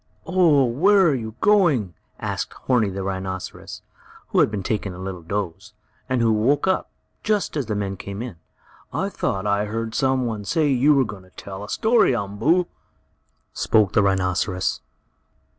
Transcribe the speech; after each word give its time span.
"Oh, 0.25 0.65
where 0.65 1.05
are 1.07 1.13
you 1.13 1.35
going?" 1.41 1.93
asked 2.19 2.53
Horni, 2.65 2.89
the 2.89 3.03
rhinoceros, 3.03 3.83
who 4.29 4.39
had 4.39 4.49
been 4.49 4.63
taking 4.63 4.95
a 4.95 4.97
little 4.97 5.21
doze, 5.21 5.73
and 6.09 6.21
who 6.23 6.33
woke 6.33 6.65
up, 6.67 6.89
just 7.21 7.55
as 7.55 7.67
the 7.67 7.75
men 7.75 7.97
came 7.97 8.23
in. 8.23 8.37
"I 8.91 9.09
thought 9.09 9.45
I 9.45 9.65
heard 9.65 9.93
some 9.93 10.25
one 10.25 10.43
say 10.43 10.69
you 10.69 10.95
were 10.95 11.05
going 11.05 11.21
to 11.21 11.29
tell 11.29 11.63
a 11.63 11.69
story, 11.69 12.15
Umboo," 12.15 12.65
spoke 13.53 13.93
the 13.93 14.01
rhinoceros. 14.01 14.81